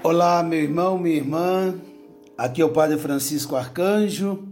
[0.00, 1.74] Olá, meu irmão, minha irmã.
[2.36, 4.46] Aqui é o Padre Francisco Arcanjo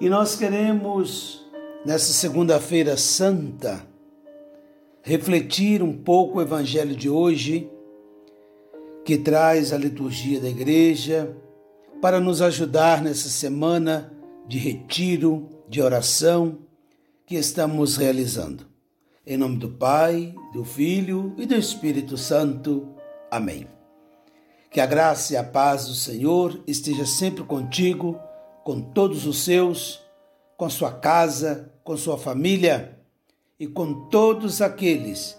[0.00, 1.44] e nós queremos,
[1.84, 3.84] nessa segunda-feira santa,
[5.02, 7.68] refletir um pouco o Evangelho de hoje,
[9.04, 11.36] que traz a liturgia da igreja,
[12.00, 14.12] para nos ajudar nessa semana
[14.46, 16.58] de retiro, de oração
[17.26, 18.64] que estamos realizando.
[19.26, 22.94] Em nome do Pai, do Filho e do Espírito Santo.
[23.28, 23.79] Amém.
[24.70, 28.20] Que a graça e a paz do Senhor esteja sempre contigo,
[28.62, 30.00] com todos os seus,
[30.56, 32.96] com sua casa, com sua família
[33.58, 35.36] e com todos aqueles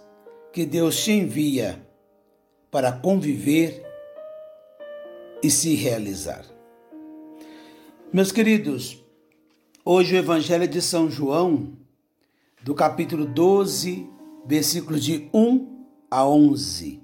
[0.51, 1.81] que Deus te envia
[2.69, 3.85] para conviver
[5.41, 6.45] e se realizar.
[8.11, 9.01] Meus queridos,
[9.85, 11.77] hoje o Evangelho de São João
[12.61, 14.09] do capítulo 12,
[14.45, 17.00] versículos de 1 a 11.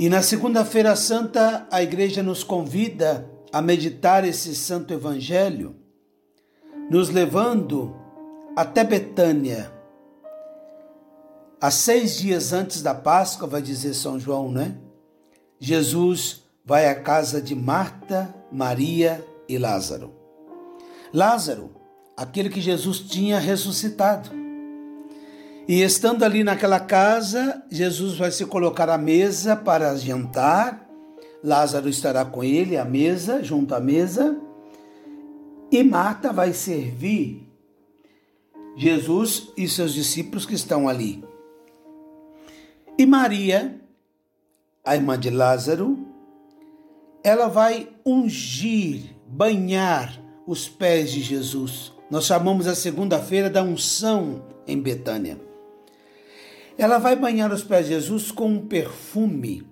[0.00, 5.76] E na Segunda-feira Santa, a igreja nos convida a meditar esse santo evangelho,
[6.90, 7.94] nos levando
[8.56, 9.70] até Betânia.
[11.60, 14.78] Há seis dias antes da Páscoa, vai dizer São João, né?
[15.58, 20.14] Jesus vai à casa de Marta, Maria e Lázaro.
[21.12, 21.74] Lázaro
[22.16, 24.39] aquele que Jesus tinha ressuscitado.
[25.70, 30.84] E estando ali naquela casa, Jesus vai se colocar à mesa para jantar.
[31.44, 34.36] Lázaro estará com ele à mesa, junto à mesa.
[35.70, 37.48] E Marta vai servir
[38.76, 41.22] Jesus e seus discípulos que estão ali.
[42.98, 43.80] E Maria,
[44.84, 46.04] a irmã de Lázaro,
[47.22, 51.92] ela vai ungir, banhar os pés de Jesus.
[52.10, 55.48] Nós chamamos a segunda-feira da unção em Betânia.
[56.80, 59.68] Ela vai banhar os pés de Jesus com um perfume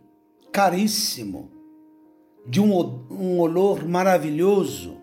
[0.53, 1.51] caríssimo,
[2.47, 2.71] de um,
[3.11, 4.99] um olor maravilhoso,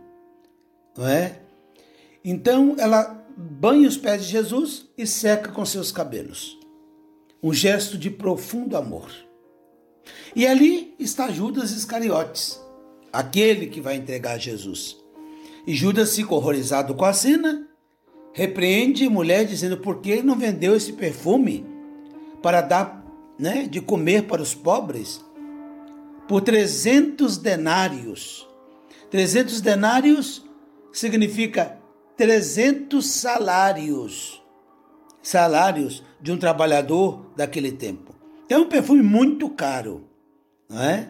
[0.96, 1.40] não é?
[2.24, 6.60] Então ela banha os pés de Jesus e seca com seus cabelos.
[7.42, 9.10] Um gesto de profundo amor.
[10.36, 12.62] E ali está Judas Iscariotes,
[13.12, 14.96] aquele que vai entregar Jesus.
[15.66, 17.68] E Judas fica horrorizado com a cena,
[18.32, 21.74] repreende a mulher dizendo por que não vendeu esse perfume
[22.46, 23.04] para dar
[23.40, 25.20] né, de comer para os pobres
[26.28, 28.48] por 300 denários.
[29.10, 30.46] 300 denários
[30.94, 31.80] significa
[32.16, 34.44] 300 salários.
[35.24, 38.14] Salários de um trabalhador daquele tempo.
[38.48, 40.08] É um perfume muito caro,
[40.70, 41.10] não é?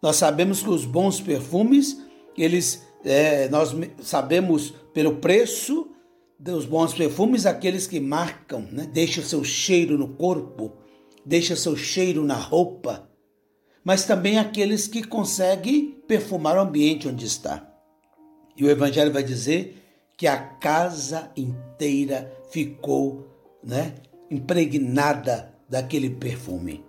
[0.00, 2.00] Nós sabemos que os bons perfumes,
[2.38, 5.89] eles é, nós sabemos pelo preço
[6.40, 8.88] dos bons perfumes aqueles que marcam, né?
[8.90, 10.72] deixa seu cheiro no corpo,
[11.24, 13.10] deixa seu cheiro na roupa,
[13.84, 17.70] mas também aqueles que conseguem perfumar o ambiente onde está.
[18.56, 19.82] E o Evangelho vai dizer
[20.16, 23.28] que a casa inteira ficou
[23.62, 23.96] né,
[24.30, 26.82] impregnada daquele perfume.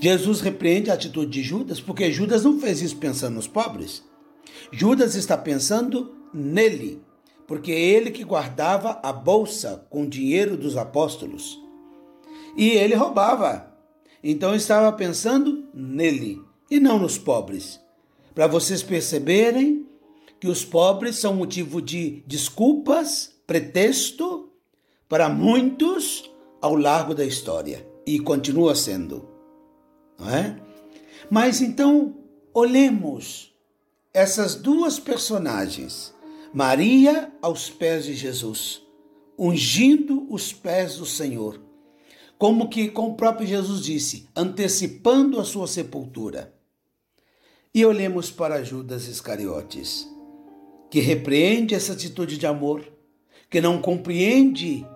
[0.00, 4.02] Jesus repreende a atitude de Judas, porque Judas não fez isso pensando nos pobres.
[4.72, 7.00] Judas está pensando nele,
[7.46, 11.60] porque ele que guardava a bolsa com dinheiro dos apóstolos.
[12.56, 13.72] E ele roubava.
[14.22, 17.80] Então estava pensando nele e não nos pobres.
[18.34, 19.86] Para vocês perceberem
[20.40, 24.50] que os pobres são motivo de desculpas, pretexto
[25.08, 29.28] para muitos ao largo da história e continua sendo,
[30.18, 30.56] não é?
[31.30, 32.16] Mas então
[32.54, 33.54] olhemos
[34.14, 36.14] essas duas personagens,
[36.54, 38.82] Maria aos pés de Jesus,
[39.38, 41.58] ungindo os pés do Senhor,
[42.36, 46.54] como que, como o próprio Jesus disse, antecipando a sua sepultura.
[47.74, 50.06] E olhemos para Judas Iscariotes,
[50.90, 52.86] que repreende essa atitude de amor,
[53.48, 54.86] que não compreende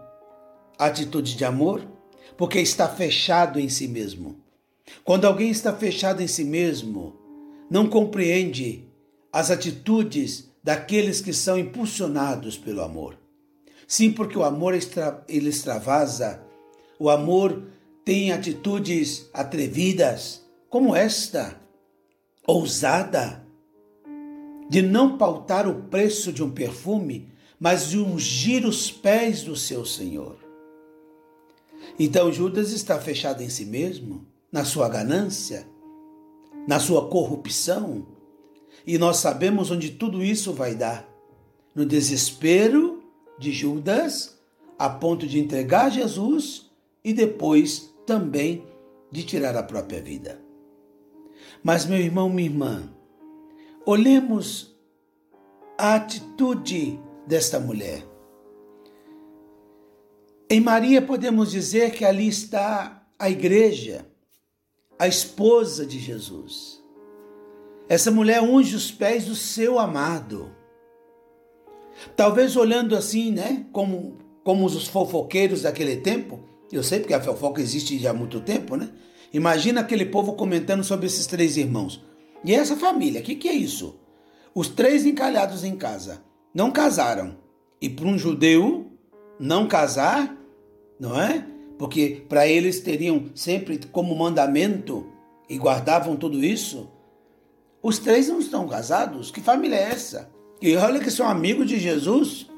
[0.79, 1.91] a atitude de amor,
[2.37, 4.43] porque está fechado em si mesmo.
[5.03, 7.17] Quando alguém está fechado em si mesmo,
[7.71, 8.87] não compreende
[9.33, 13.17] as atitudes daqueles que são impulsionados pelo amor.
[13.87, 16.43] Sim, porque o amor extra, ele extravasa,
[16.99, 17.63] o amor
[18.05, 21.57] tem atitudes atrevidas, como esta,
[22.45, 23.47] ousada,
[24.69, 29.87] de não pautar o preço de um perfume, mas de ungir os pés do seu
[29.87, 30.37] Senhor.
[31.97, 35.65] Então Judas está fechado em si mesmo, na sua ganância,
[36.67, 38.16] na sua corrupção,
[38.87, 41.09] e nós sabemos onde tudo isso vai dar.
[41.75, 43.03] No desespero
[43.39, 44.39] de Judas,
[44.79, 46.71] a ponto de entregar Jesus
[47.05, 48.65] e depois também
[49.11, 50.41] de tirar a própria vida.
[51.63, 52.89] Mas, meu irmão, minha irmã,
[53.85, 54.75] olhemos
[55.77, 58.07] a atitude desta mulher.
[60.49, 64.07] Em Maria podemos dizer que ali está a igreja,
[64.97, 66.86] a esposa de Jesus.
[67.89, 70.51] Essa mulher unge os pés do seu amado.
[72.17, 76.41] Talvez olhando assim, né, como, como os fofoqueiros daquele tempo,
[76.71, 78.91] eu sei porque a fofoca existe já há muito tempo, né?
[79.33, 82.05] Imagina aquele povo comentando sobre esses três irmãos.
[82.45, 83.99] E essa família, o que, que é isso?
[84.55, 86.23] Os três encalhados em casa
[86.55, 87.37] não casaram.
[87.81, 88.91] E para um judeu,
[89.39, 90.35] não casar,
[90.99, 91.47] não é?
[91.79, 95.07] Porque para eles teriam sempre como mandamento
[95.49, 96.91] e guardavam tudo isso.
[97.87, 99.31] Os três não estão casados?
[99.31, 100.29] Que família é essa?
[100.61, 102.51] E olha que são amigos de Jesus.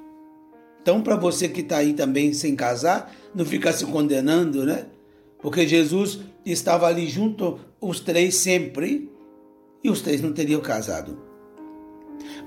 [0.80, 4.86] Então, para você que está aí também sem casar, não ficar se condenando, né?
[5.42, 9.12] Porque Jesus estava ali junto, os três sempre,
[9.84, 11.18] e os três não teriam casado.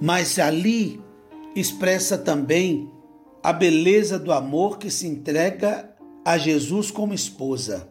[0.02, 1.00] Mas ali
[1.56, 2.90] expressa também
[3.44, 5.96] a beleza do amor que se entrega
[6.26, 7.88] a Jesus como esposa.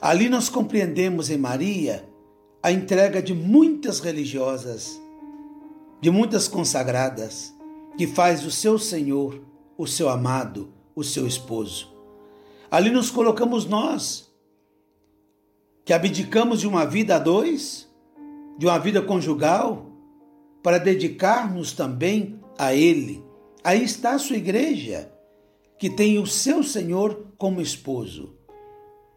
[0.00, 2.15] Ali nós compreendemos em Maria
[2.66, 5.00] a entrega de muitas religiosas,
[6.00, 7.54] de muitas consagradas,
[7.96, 9.40] que faz o seu Senhor,
[9.78, 11.94] o seu amado, o seu esposo.
[12.68, 14.34] Ali nos colocamos nós,
[15.84, 17.88] que abdicamos de uma vida a dois,
[18.58, 19.86] de uma vida conjugal,
[20.60, 23.24] para dedicar-nos também a Ele.
[23.62, 25.08] Aí está a sua igreja,
[25.78, 28.34] que tem o seu Senhor como esposo.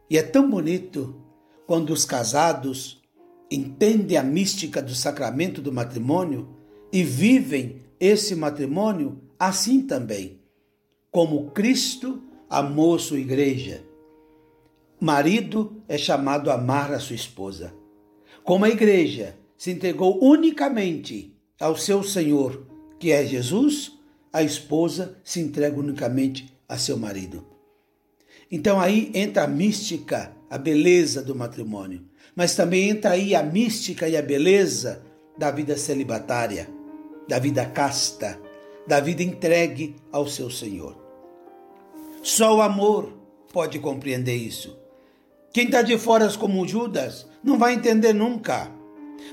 [0.07, 1.19] E é tão bonito
[1.65, 2.98] quando os casados
[3.51, 6.49] entendem a mística do sacramento do matrimônio
[6.91, 10.39] e vivem esse matrimônio assim também,
[11.11, 13.83] como Cristo amou sua igreja.
[14.99, 17.73] Marido é chamado a amar a sua esposa.
[18.43, 22.65] Como a igreja se entregou unicamente ao seu Senhor,
[22.99, 23.93] que é Jesus,
[24.31, 27.45] a esposa se entrega unicamente a seu marido.
[28.51, 32.08] Então aí entra a mística, a beleza do matrimônio,
[32.39, 35.03] mas também entra aí a mística e a beleza
[35.37, 36.69] da vida celibatária,
[37.27, 38.39] da vida casta,
[38.87, 40.95] da vida entregue ao seu Senhor.
[42.23, 43.11] Só o amor
[43.51, 44.79] pode compreender isso.
[45.51, 48.71] Quem está de fora como Judas não vai entender nunca.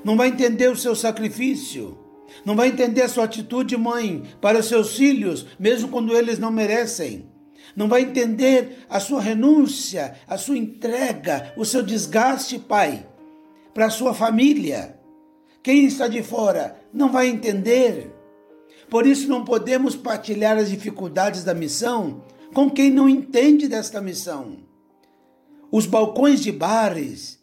[0.05, 1.97] Não vai entender o seu sacrifício.
[2.45, 6.51] Não vai entender a sua atitude, mãe, para os seus filhos, mesmo quando eles não
[6.51, 7.31] merecem.
[7.77, 13.07] Não vai entender a sua renúncia, a sua entrega, o seu desgaste, pai,
[13.75, 14.99] para a sua família.
[15.63, 18.11] Quem está de fora não vai entender.
[18.89, 22.25] Por isso não podemos partilhar as dificuldades da missão
[22.55, 24.57] com quem não entende desta missão.
[25.71, 27.39] Os balcões de bares,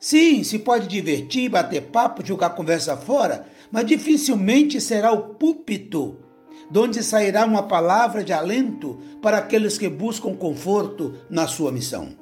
[0.00, 6.16] sim, se pode divertir, bater papo, jogar conversa fora, mas dificilmente será o púlpito
[6.70, 12.16] de onde sairá uma palavra de alento para aqueles que buscam conforto na sua missão.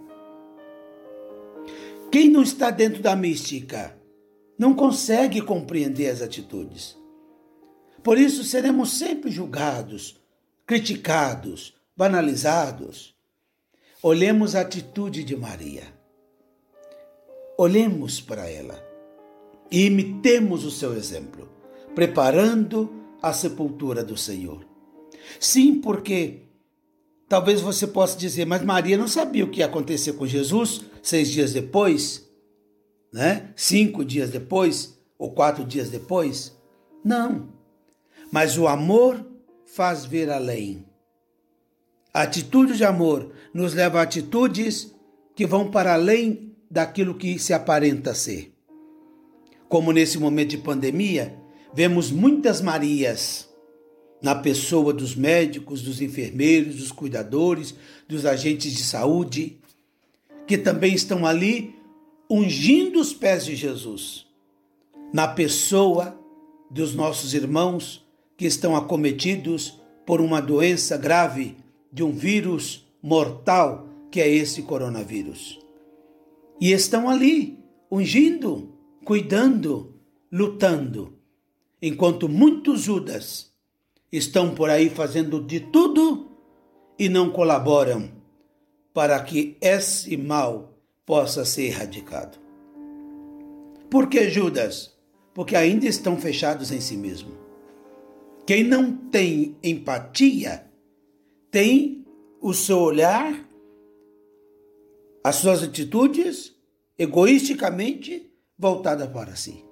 [2.11, 3.97] Quem não está dentro da mística
[4.59, 6.97] não consegue compreender as atitudes.
[8.03, 10.21] Por isso seremos sempre julgados,
[10.65, 13.17] criticados, banalizados.
[14.03, 15.83] Olhemos a atitude de Maria.
[17.59, 18.83] Olhemos para ela
[19.71, 21.51] e imitemos o seu exemplo,
[21.95, 24.67] preparando a sepultura do Senhor.
[25.41, 26.43] Sim, porque
[27.29, 31.29] talvez você possa dizer, mas Maria não sabia o que ia acontecer com Jesus seis
[31.29, 32.29] dias depois,
[33.13, 33.53] né?
[33.57, 36.57] Cinco dias depois ou quatro dias depois?
[37.05, 37.49] Não.
[38.31, 39.25] Mas o amor
[39.65, 40.85] faz ver além.
[42.13, 44.95] A atitude de amor nos leva a atitudes
[45.35, 48.55] que vão para além daquilo que se aparenta ser.
[49.69, 51.39] Como nesse momento de pandemia,
[51.77, 53.51] vemos muitas Marias
[54.23, 57.75] na pessoa dos médicos, dos enfermeiros, dos cuidadores,
[58.09, 59.59] dos agentes de saúde,
[60.47, 61.75] que também estão ali
[62.31, 64.25] ungindo os pés de Jesus,
[65.13, 66.19] na pessoa
[66.71, 68.03] dos nossos irmãos
[68.39, 71.59] que estão acometidos por uma doença grave
[71.93, 75.61] de um vírus mortal que é esse coronavírus.
[76.59, 77.59] E estão ali,
[77.91, 78.73] ungindo,
[79.05, 79.95] cuidando,
[80.33, 81.16] lutando
[81.81, 83.53] enquanto muitos Judas
[84.11, 86.31] estão por aí fazendo de tudo
[86.99, 88.11] e não colaboram
[88.95, 92.39] para que esse mal possa ser erradicado.
[93.91, 94.97] Por que Judas?
[95.35, 97.33] Porque ainda estão fechados em si mesmo.
[98.47, 100.67] Quem não tem empatia
[101.51, 102.07] tem
[102.41, 103.47] o seu olhar,
[105.23, 106.55] as suas atitudes,
[106.99, 109.65] egoisticamente voltada para si.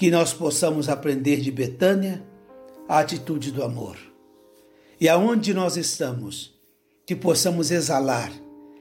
[0.00, 2.26] Que nós possamos aprender de Betânia
[2.88, 3.98] a atitude do amor.
[4.98, 6.58] E aonde nós estamos,
[7.04, 8.32] que possamos exalar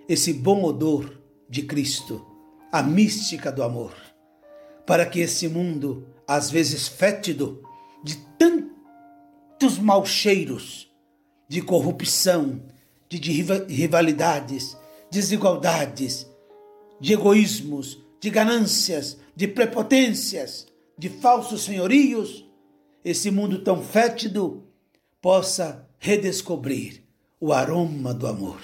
[0.07, 2.25] esse bom odor de Cristo,
[2.71, 3.93] a mística do amor,
[4.87, 7.61] para que esse mundo, às vezes fétido,
[8.01, 10.89] de tantos maus cheiros,
[11.49, 12.63] de corrupção,
[13.09, 13.33] de, de
[13.67, 14.77] rivalidades,
[15.11, 16.25] desigualdades,
[16.97, 20.68] de egoísmos, de ganâncias, de prepotências,
[20.99, 22.45] de falsos senhorios,
[23.05, 24.67] esse mundo tão fétido
[25.21, 27.05] possa redescobrir
[27.39, 28.59] o aroma do amor,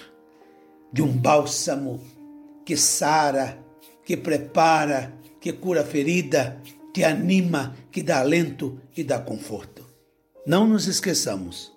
[0.92, 2.04] de um bálsamo
[2.66, 3.58] que sara,
[4.04, 6.62] que prepara, que cura a ferida,
[6.94, 9.86] que anima, que dá alento e dá conforto.
[10.46, 11.74] Não nos esqueçamos,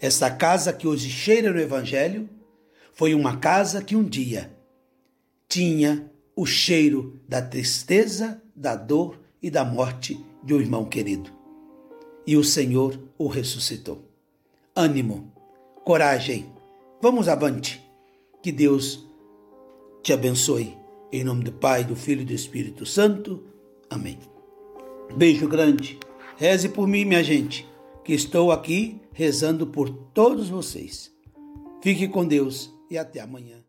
[0.00, 2.26] esta casa que hoje cheira no Evangelho
[2.94, 4.50] foi uma casa que um dia
[5.46, 11.30] tinha o cheiro da tristeza, da dor e da morte de um irmão querido.
[12.26, 14.02] E o Senhor o ressuscitou.
[14.74, 15.30] Ânimo,
[15.84, 16.46] coragem,
[17.02, 17.78] vamos avante.
[18.42, 19.06] Que Deus
[20.02, 20.74] te abençoe.
[21.12, 23.44] Em nome do Pai, do Filho e do Espírito Santo.
[23.90, 24.18] Amém.
[25.14, 25.98] Beijo grande.
[26.38, 27.68] Reze por mim, minha gente,
[28.02, 31.12] que estou aqui rezando por todos vocês.
[31.82, 33.64] Fique com Deus e até amanhã.